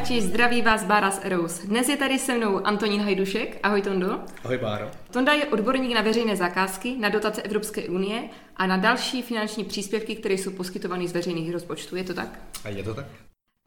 [0.00, 1.58] posluchači, zdraví vás Bára z Eros.
[1.58, 3.58] Dnes je tady se mnou Antonín Hajdušek.
[3.62, 4.20] Ahoj Tondo.
[4.44, 4.90] Ahoj Báro.
[5.10, 8.22] Tonda je odborník na veřejné zakázky, na dotace Evropské unie
[8.56, 11.96] a na další finanční příspěvky, které jsou poskytovány z veřejných rozpočtů.
[11.96, 12.40] Je to tak?
[12.64, 13.06] A je to tak?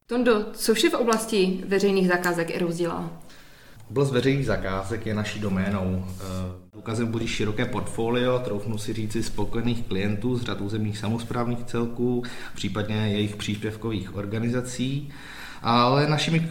[0.05, 3.21] Tondo, co vše v oblasti veřejných zakázek Eros dělá?
[3.89, 6.05] Oblast veřejných zakázek je naší doménou.
[6.75, 12.23] Ukazem budí široké portfolio, troufnu si říci spokojených klientů z řad územních samozprávných celků,
[12.55, 15.13] případně jejich příspěvkových organizací.
[15.65, 16.49] Ale našimi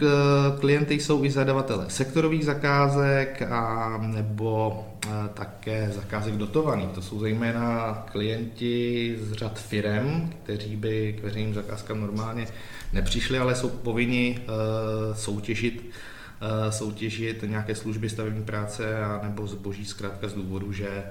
[0.59, 6.89] klienty jsou i zadavatelé sektorových zakázek a nebo e, také zakázek dotovaných.
[6.89, 12.47] To jsou zejména klienti z řad firem, kteří by k veřejným zakázkám normálně
[12.93, 16.22] nepřišli, ale jsou povinni e, soutěžit Eh,
[16.69, 21.03] soutěžit nějaké služby stavební práce a nebo zboží zkrátka z důvodu, že eh,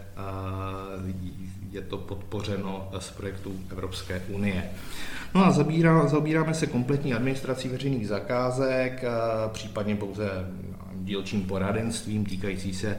[1.70, 4.64] je to podpořeno z projektů Evropské unie.
[5.34, 9.08] No a zabírá, zabíráme se kompletní administrací veřejných zakázek, eh,
[9.52, 10.30] případně pouze
[10.94, 12.98] dílčím poradenstvím týkající se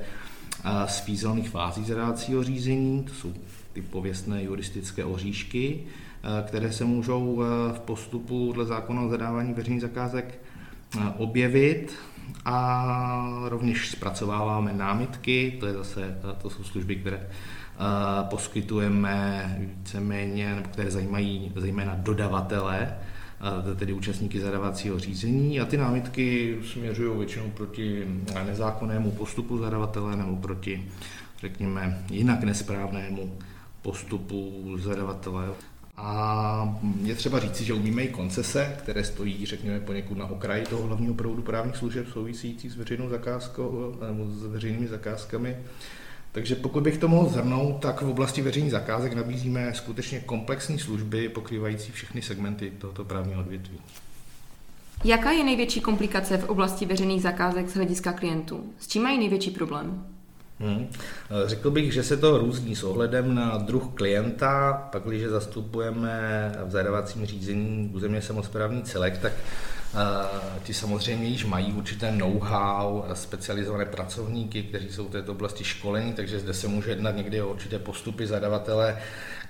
[0.85, 3.33] svízelných fází zadávacího řízení, to jsou
[3.73, 5.83] ty pověstné juristické oříšky,
[6.47, 7.43] které se můžou
[7.73, 10.39] v postupu dle zákona o zadávání veřejných zakázek
[11.17, 11.93] objevit
[12.45, 17.29] a rovněž zpracováváme námitky, to, je zase, to jsou služby, které
[18.29, 22.95] poskytujeme víceméně, nebo které zajímají zejména dodavatele,
[23.75, 28.07] tedy účastníky zadavacího řízení a ty námitky směřují většinou proti
[28.45, 30.89] nezákonnému postupu zadavatele nebo proti,
[31.39, 33.37] řekněme, jinak nesprávnému
[33.81, 35.45] postupu zadavatele.
[35.97, 40.87] A je třeba říci, že umíme i koncese, které stojí, řekněme, poněkud na okraji toho
[40.87, 45.57] hlavního proudu právních služeb souvisejících s veřejnou zakázkou nebo s veřejnými zakázkami.
[46.31, 51.29] Takže pokud bych to mohl zhrnout, tak v oblasti veřejných zakázek nabízíme skutečně komplexní služby
[51.29, 53.77] pokrývající všechny segmenty tohoto právního odvětví.
[55.03, 58.73] Jaká je největší komplikace v oblasti veřejných zakázek z hlediska klientů?
[58.79, 60.05] S čím mají největší problém?
[60.63, 60.87] Hmm.
[61.45, 64.73] Řekl bych, že se to různí s ohledem na druh klienta.
[64.91, 69.33] Pak, když zastupujeme v zadávacím řízení územně samozprávný celek, tak
[70.63, 76.39] ti samozřejmě již mají určité know-how, specializované pracovníky, kteří jsou v této oblasti školení, takže
[76.39, 78.97] zde se může jednat někdy o určité postupy zadavatele,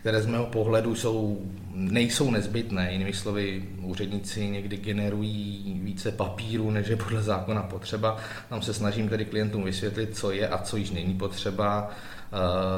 [0.03, 1.41] které z mého pohledu jsou,
[1.73, 2.91] nejsou nezbytné.
[2.91, 8.17] Jinými slovy, úředníci někdy generují více papíru, než je podle zákona potřeba.
[8.49, 11.91] Tam se snažím tedy klientům vysvětlit, co je a co již není potřeba,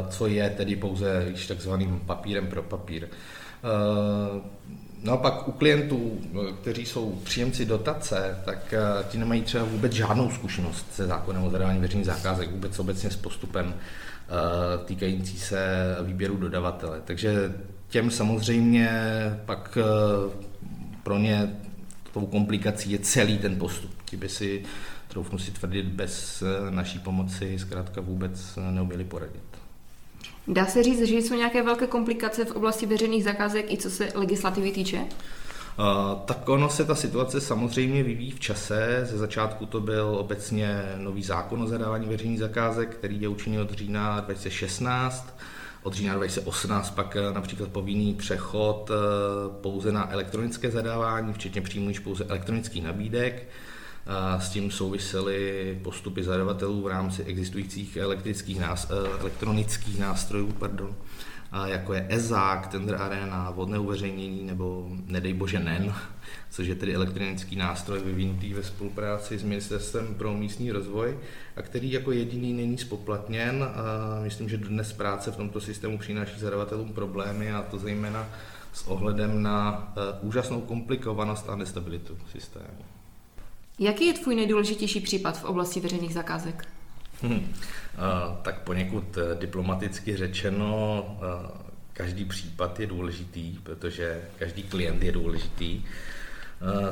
[0.10, 3.08] co je tedy pouze již takzvaným papírem pro papír.
[5.06, 6.20] No a pak u klientů,
[6.62, 8.74] kteří jsou příjemci dotace, tak
[9.10, 13.16] ti nemají třeba vůbec žádnou zkušenost se zákonem o zadávání veřejných zakázek, vůbec obecně s
[13.16, 13.74] postupem
[14.30, 15.58] Eh, týkající se
[16.02, 17.02] výběru dodavatele.
[17.06, 17.54] Takže
[17.90, 18.90] těm samozřejmě
[19.46, 19.84] pak eh,
[21.04, 21.56] pro ně
[22.14, 23.92] tou komplikací je celý ten postup.
[24.06, 24.64] Ti by si,
[25.08, 29.55] troufnu si tvrdit, bez eh, naší pomoci zkrátka vůbec neuměli poradit.
[30.48, 34.12] Dá se říct, že jsou nějaké velké komplikace v oblasti veřejných zakázek i co se
[34.16, 35.06] legislativy týče?
[36.26, 39.08] Tak ono se ta situace samozřejmě vyvíjí v čase.
[39.12, 43.72] Ze začátku to byl obecně nový zákon o zadávání veřejných zakázek, který je účinný od
[43.72, 45.36] října 2016.
[45.84, 48.96] Od října 2018 pak eh, například povinný přechod eh,
[49.62, 53.48] pouze na elektronické zadávání, včetně příjmu již pouze elektronických nabídek.
[54.38, 60.52] S tím souvisely postupy zadavatelů v rámci existujících elektrických nás, eh, elektronických nástrojů.
[60.52, 60.96] Pardon
[61.66, 65.94] jako je EZAK, Tender Arena, vodné uveřejnění nebo nedej bože NEN,
[66.50, 71.18] což je tedy elektronický nástroj vyvinutý ve spolupráci s Ministerstvem pro místní rozvoj
[71.56, 73.68] a který jako jediný není spoplatněn.
[74.24, 78.28] Myslím, že dnes práce v tomto systému přináší zadavatelům problémy a to zejména
[78.74, 82.95] s ohledem na e, úžasnou komplikovanost a nestabilitu systému.
[83.80, 86.68] Jaký je tvůj nejdůležitější případ v oblasti veřejných zakázek?
[87.22, 87.54] Hmm.
[88.42, 95.84] Tak poněkud eh, diplomaticky řečeno, eh, každý případ je důležitý, protože každý klient je důležitý.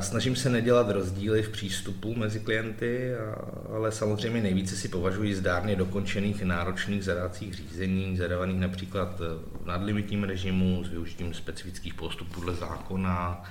[0.00, 3.10] Snažím se nedělat rozdíly v přístupu mezi klienty,
[3.76, 9.20] ale samozřejmě nejvíce si považuji zdárně dokončených náročných zadávacích řízení, zadávaných například
[9.62, 13.44] v nadlimitním režimu s využitím specifických postupů dle zákona,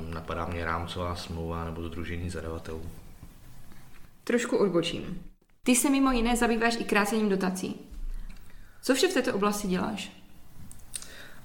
[0.00, 2.82] napadá mě rámcová smlouva nebo združení zadavatelů.
[4.24, 5.22] Trošku odbočím.
[5.62, 7.76] Ty se mimo jiné zabýváš i krácením dotací.
[8.82, 10.12] Co vše v této oblasti děláš?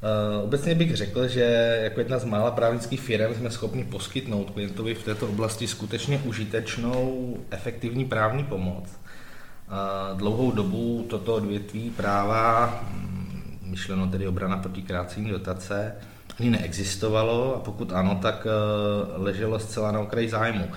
[0.02, 1.42] Uh, obecně bych řekl, že
[1.84, 7.38] jako jedna z mála právnických firm jsme schopni poskytnout klientovi v této oblasti skutečně užitečnou,
[7.50, 8.84] efektivní právní pomoc.
[8.84, 15.96] Uh, dlouhou dobu toto odvětví práva, mm, myšleno tedy obrana proti krácení dotace,
[16.40, 18.48] ani neexistovalo a pokud ano, tak
[19.16, 20.68] leželo zcela na okraji zájmu.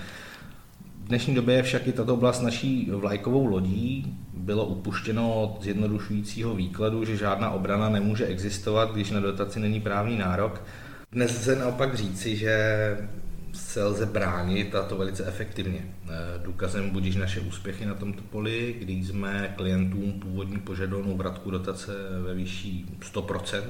[1.03, 4.17] V dnešní době je však i tato oblast naší vlajkovou lodí.
[4.33, 10.17] Bylo upuštěno od zjednodušujícího výkladu, že žádná obrana nemůže existovat, když na dotaci není právní
[10.17, 10.61] nárok.
[11.11, 12.97] Dnes se naopak říci, že
[13.53, 15.85] se lze bránit a to velice efektivně.
[16.09, 16.09] Eh,
[16.43, 21.91] důkazem budíš naše úspěchy na tomto poli, kdy jsme klientům původní požadovanou vratku dotace
[22.21, 23.61] ve výši 100%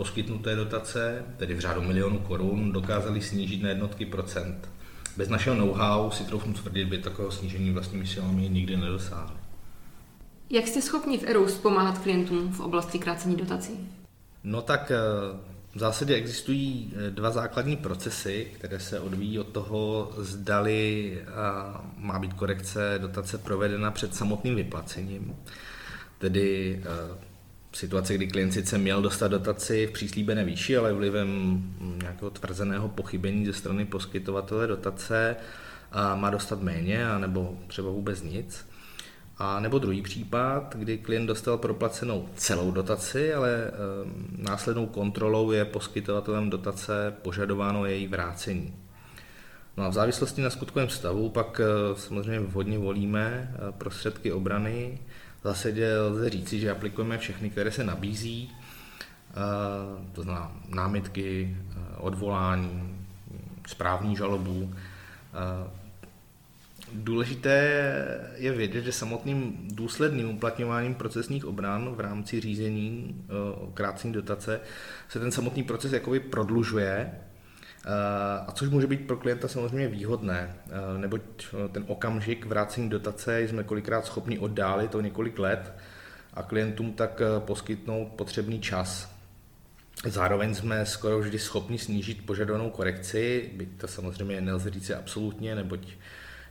[0.00, 4.68] poskytnuté dotace, tedy v řádu milionů korun, dokázali snížit na jednotky procent.
[5.16, 9.36] Bez našeho know-how si troufnu tvrdit, by takového snížení vlastními silami nikdy nedosáhli.
[10.50, 13.88] Jak jste schopni v ERUS pomáhat klientům v oblasti krácení dotací?
[14.44, 14.96] No tak eh,
[15.74, 21.18] v zásadě existují eh, dva základní procesy, které se odvíjí od toho, zdali
[21.96, 25.36] má být korekce dotace provedena před samotným vyplacením.
[26.18, 27.29] Tedy eh,
[27.72, 31.62] situace, kdy klient sice měl dostat dotaci v příslíbené výši, ale vlivem
[32.02, 35.36] nějakého tvrzeného pochybení ze strany poskytovatele dotace
[36.14, 38.66] má dostat méně, anebo třeba vůbec nic.
[39.38, 43.70] A nebo druhý případ, kdy klient dostal proplacenou celou dotaci, ale
[44.36, 48.74] následnou kontrolou je poskytovatelem dotace požadováno její vrácení.
[49.76, 51.64] No a v závislosti na skutkovém stavu pak e,
[52.00, 54.98] samozřejmě vhodně volíme e, prostředky obrany.
[55.40, 59.34] V zásadě lze říci, že aplikujeme všechny, které se nabízí, e,
[60.12, 63.06] to znamená námitky, e, odvolání,
[63.66, 65.80] správní žalobu, e,
[66.92, 67.84] Důležité
[68.36, 74.60] je vědět, že samotným důsledným uplatňováním procesních obran v rámci řízení eh, o krácení dotace
[75.08, 77.29] se ten samotný proces jakoby prodlužuje, eh,
[78.46, 81.22] a což může být pro klienta samozřejmě výhodné, eh, neboť
[81.72, 85.72] ten okamžik vrácení dotace jsme kolikrát schopni oddálit o několik let
[86.34, 89.20] a klientům tak poskytnout potřebný čas.
[90.06, 95.88] Zároveň jsme skoro vždy schopni snížit požadovanou korekci, byť to samozřejmě nelze říct absolutně, neboť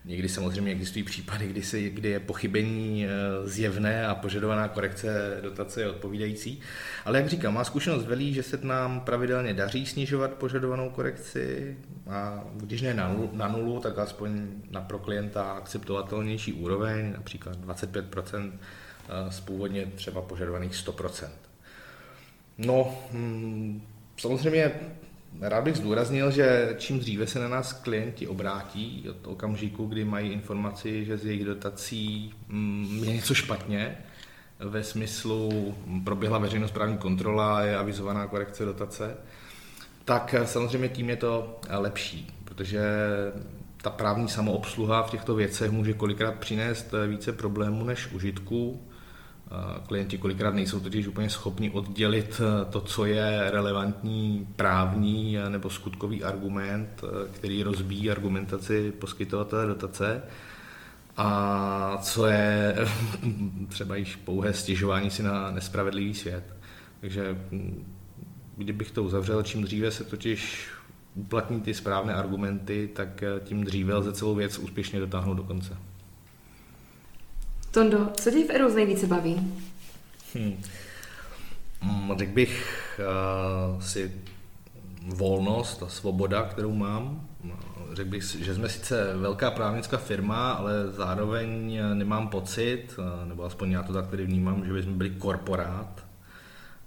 [0.05, 3.09] Někdy samozřejmě existují případy, kdy, se, kdy je pochybení eh,
[3.47, 6.59] zjevné a požadovaná korekce dotace je odpovídající.
[7.05, 11.77] Ale jak říkám, má zkušenost velí, že se nám pravidelně daří snižovat požadovanou korekci
[12.09, 17.57] a když ne na nulu, na nulu tak aspoň na pro klienta akceptovatelnější úroveň, například
[17.57, 21.27] 25% eh, z původně třeba požadovaných 100%.
[22.57, 23.81] No, hmm,
[24.17, 24.71] samozřejmě
[25.41, 30.31] Rád bych zdůraznil, že čím dříve se na nás klienti obrátí od okamžiku, kdy mají
[30.31, 33.97] informaci, že z jejich dotací mm, je něco špatně,
[34.59, 39.17] ve smyslu proběhla veřejnosprávní kontrola a je avizovaná korekce dotace,
[40.05, 42.81] tak samozřejmě tím je to lepší, protože
[43.81, 48.88] ta právní samoobsluha v těchto věcech může kolikrát přinést více problémů než užitků
[49.87, 56.23] Klienti kolikrát nejsou totiž úplně schopni oddělit eh, to, co je relevantní právní nebo skutkový
[56.23, 60.21] argument, eh, který rozbíjí argumentaci poskytovatele dotace
[61.17, 62.75] a co je
[63.67, 66.55] třeba již pouhé stěžování si na nespravedlivý svět.
[67.01, 67.85] Takže hm,
[68.57, 70.69] kdybych to uzavřel, čím dříve se totiž
[71.15, 75.77] uplatní ty správné argumenty, tak eh, tím dříve lze celou věc úspěšně dotáhnout do konce.
[77.71, 79.53] Tondo, co tě v Eros nejvíce baví?
[80.33, 80.63] Hmm.
[82.17, 82.99] Řekl bych
[83.75, 84.11] uh, si
[85.05, 87.27] volnost a svoboda, kterou mám.
[87.93, 93.71] Řekl bych, že jsme sice velká právnická firma, ale zároveň nemám pocit, eh, nebo aspoň
[93.71, 96.05] já to tak tedy vnímám, že bychom byli korporát.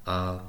[0.07, 0.45] A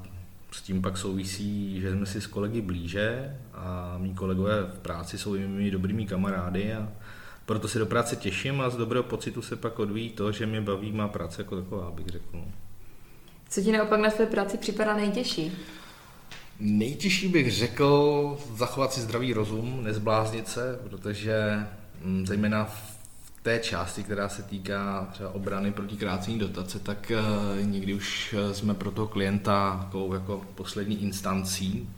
[0.52, 5.18] s tím pak souvisí, že jsme si s kolegy blíže a mý kolegové v práci
[5.18, 6.88] jsou mými dobrými kamarády a
[7.46, 10.60] proto se do práce těším a z dobrého pocitu se pak odvíjí to, že mě
[10.60, 12.26] baví má práce jako taková, bych řekl.
[12.32, 12.44] No.
[13.48, 15.52] Co ti naopak na své práci připadá nejtěžší?
[16.60, 21.66] Nejtěžší bych řekl zachovat si zdravý rozum, nezbláznit se, protože
[22.04, 22.94] mm, zejména v
[23.42, 28.54] té části, která se týká třeba obrany proti krácení dotace, tak uh, někdy už eh,
[28.54, 31.88] jsme pro toho klienta takovou jako poslední instancí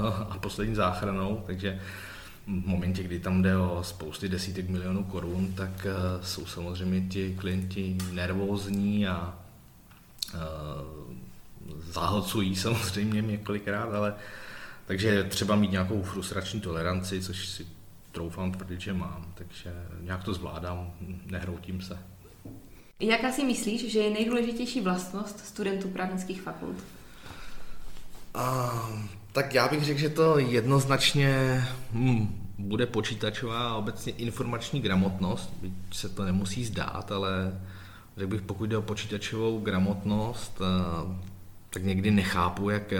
[0.00, 1.80] uh, a poslední záchranou, takže
[2.46, 7.36] v momentě, kdy tam jde o spousty desítek milionů korun, tak uh, jsou samozřejmě ti
[7.38, 9.38] klienti nervózní a
[10.34, 10.40] uh,
[11.92, 14.14] zahlcují samozřejmě několikrát, ale
[14.86, 17.66] takže třeba mít nějakou frustrační toleranci, což si
[18.12, 20.92] troufám tvrdit, že mám, takže nějak to zvládám,
[21.26, 21.98] nehroutím se.
[23.00, 26.76] Jaká si myslíš, že je nejdůležitější vlastnost studentů právnických fakult?
[28.36, 29.00] Uh,
[29.36, 31.62] tak já bych řekl, že to jednoznačně
[31.92, 37.60] hm, bude počítačová a obecně informační gramotnost, byť se to nemusí zdát, ale
[38.16, 40.60] řekl bych, pokud jde o počítačovou gramotnost,
[41.70, 42.98] tak někdy nechápu, jak eh,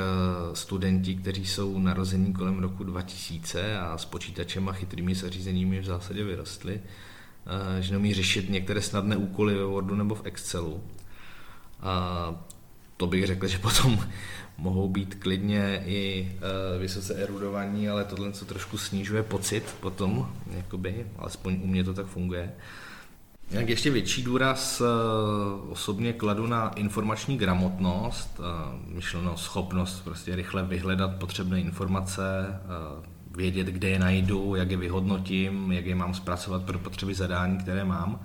[0.53, 6.25] studenti, kteří jsou narození kolem roku 2000 a s počítačem a chytrými zařízeními v zásadě
[6.25, 10.83] vyrostli, eh, že neumí řešit některé snadné úkoly ve Wordu nebo v Excelu.
[11.81, 12.35] A
[12.97, 13.99] to bych řekl, že potom
[14.59, 21.07] mohou být klidně i uh, vysoce erudovaní, ale tohle co trošku snižuje pocit potom, jakoby,
[21.19, 22.53] alespoň u mě to tak funguje.
[23.51, 24.87] Jak ještě větší důraz uh,
[25.73, 32.23] osobně kladu na informační gramotnost, uh, myšleno schopnost prostě rychle vyhledat potřebné informace,
[33.37, 37.85] vědět, kde je najdu, jak je vyhodnotím, jak je mám zpracovat pro potřeby zadání, které
[37.85, 38.21] mám.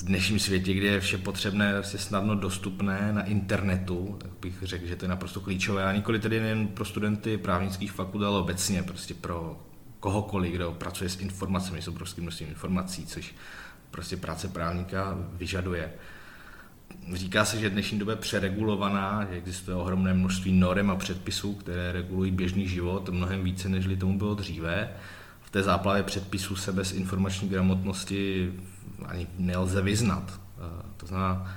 [0.00, 4.86] V dnešním světě, kde je vše potřebné vlastně snadno dostupné na internetu, tak bych řekl,
[4.86, 5.84] že to je naprosto klíčové.
[5.84, 9.60] A nikoli tedy jen pro studenty právnických fakult, ale obecně prostě pro
[10.00, 13.34] kohokoliv, kdo pracuje s informacemi, s obrovským množstvím informací, což
[13.90, 15.92] prostě práce právníka vyžaduje.
[17.12, 21.92] Říká se, že dnešní době je přeregulovaná, že existuje ohromné množství norem a předpisů, které
[21.92, 24.88] regulují běžný život mnohem více, než tomu bylo dříve.
[25.48, 28.52] V té záplavě předpisů se bez informační gramotnosti
[29.06, 30.40] ani nelze vyznat.
[30.58, 31.54] Eh, to znamená,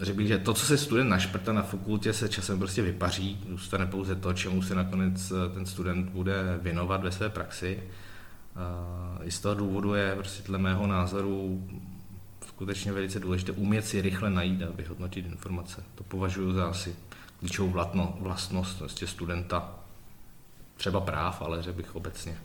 [0.00, 3.86] řekl bych, že to, co se student našprta na fakultě, se časem prostě vypaří, zůstane
[3.86, 7.78] pouze to, čemu se nakonec eh, ten student bude věnovat ve své praxi.
[7.82, 11.68] Eh, I z toho důvodu je prostě dle mého názoru
[12.46, 15.82] skutečně velice důležité umět si rychle najít a vyhodnotit informace.
[15.94, 16.96] To považuji za asi
[17.38, 17.86] klíčovou
[18.20, 19.74] vlastnost prostě studenta,
[20.76, 22.38] třeba práv, ale řekl bych obecně.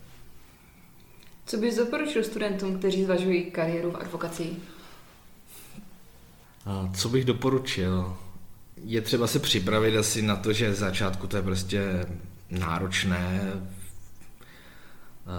[1.45, 4.61] Co bys doporučil studentům, kteří zvažují kariéru v advokacii?
[6.93, 8.17] Co bych doporučil?
[8.83, 12.05] Je třeba se připravit asi na to, že začátku to je prostě
[12.49, 13.53] náročné.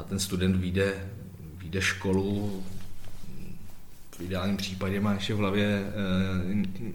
[0.09, 1.11] Ten student vyjde,
[1.59, 2.65] vyjde školu,
[4.17, 5.93] v ideálním případě má ještě v hlavě eh,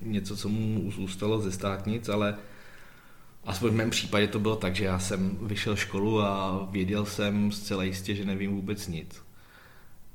[0.03, 2.37] něco, co mu zůstalo ze státnic, ale
[3.43, 7.51] Aspoň v mém případě to bylo tak, že já jsem vyšel školu a věděl jsem
[7.51, 9.21] zcela jistě, že nevím vůbec nic.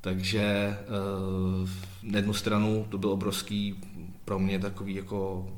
[0.00, 0.76] Takže eh,
[2.02, 3.80] na jednu stranu to byl obrovský
[4.24, 5.48] pro mě takový jako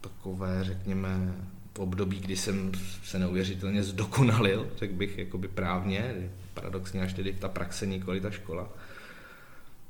[0.00, 1.34] takové, řekněme,
[1.78, 2.72] období, kdy jsem
[3.04, 8.68] se neuvěřitelně zdokonalil, řekl bych, jakoby právně, paradoxně až tedy ta praxe, nikoli ta škola.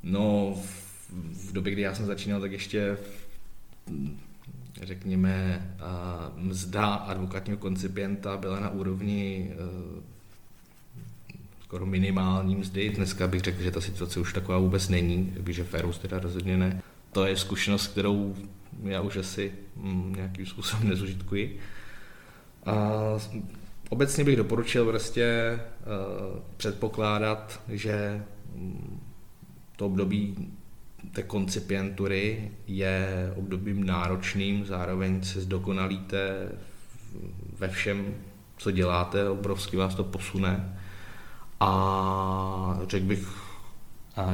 [0.02, 0.54] No,
[1.48, 2.96] v době, kdy já jsem začínal, tak ještě
[4.82, 5.66] řekněme,
[6.36, 9.56] mzda advokátního koncipienta byla na úrovni e,
[11.64, 12.88] skoro minimální mzdy.
[12.88, 16.82] Dneska bych řekl, že ta situace už taková vůbec není, že Ferus teda rozhodně ne.
[17.12, 18.36] To je zkušenost, kterou
[18.82, 21.58] já už asi mm, nějakým způsobem nezužitkuji.
[22.66, 22.92] A
[23.88, 28.22] obecně bych doporučil prostě uh, předpokládat, že
[28.54, 29.00] mm,
[29.76, 30.50] to období
[31.12, 36.48] té koncipientury je obdobím náročným, zároveň se zdokonalíte
[37.58, 38.14] ve všem,
[38.56, 40.78] co děláte, obrovsky vás to posune.
[41.60, 43.28] A řekl bych,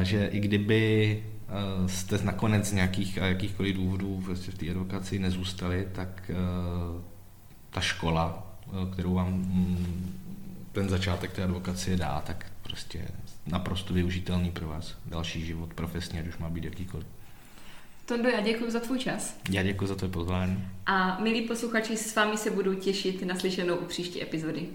[0.02, 1.22] že i kdyby
[1.86, 6.30] jste nakonec z nějakých a jakýchkoliv důvodů vlastně v té advokaci nezůstali, tak
[7.70, 8.56] ta škola,
[8.92, 10.25] kterou vám mm,
[10.76, 13.08] ten začátek té advokacie dá, tak prostě
[13.46, 17.06] naprosto využitelný pro vás další život profesně, ať už má být jakýkoliv.
[18.04, 19.36] Tondo, já děkuji za tvůj čas.
[19.50, 20.68] Já děkuji za to pozvání.
[20.86, 24.68] A milí posluchači, s vámi se budu těšit na slyšenou u příští epizody.